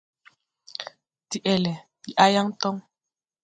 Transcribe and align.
Deʼele, 1.29 1.71
ndi 1.99 2.11
a 2.23 2.25
yaŋ 2.33 2.47
toŋ. 2.61 2.75